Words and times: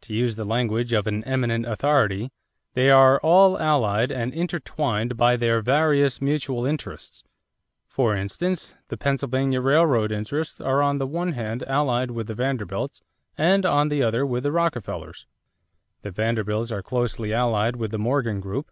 To 0.00 0.14
use 0.14 0.36
the 0.36 0.46
language 0.46 0.94
of 0.94 1.06
an 1.06 1.22
eminent 1.24 1.66
authority: 1.66 2.30
"They 2.72 2.88
are 2.88 3.20
all 3.20 3.58
allied 3.60 4.10
and 4.10 4.32
intertwined 4.32 5.18
by 5.18 5.36
their 5.36 5.60
various 5.60 6.22
mutual 6.22 6.64
interests. 6.64 7.22
For 7.86 8.16
instance, 8.16 8.74
the 8.88 8.96
Pennsylvania 8.96 9.60
Railroad 9.60 10.10
interests 10.10 10.58
are 10.58 10.80
on 10.80 10.96
the 10.96 11.06
one 11.06 11.32
hand 11.34 11.64
allied 11.64 12.12
with 12.12 12.28
the 12.28 12.34
Vanderbilts 12.34 13.02
and 13.36 13.66
on 13.66 13.88
the 13.90 14.02
other 14.02 14.24
with 14.24 14.44
the 14.44 14.52
Rockefellers. 14.52 15.26
The 16.00 16.12
Vanderbilts 16.12 16.72
are 16.72 16.82
closely 16.82 17.34
allied 17.34 17.76
with 17.76 17.90
the 17.90 17.98
Morgan 17.98 18.40
group.... 18.40 18.70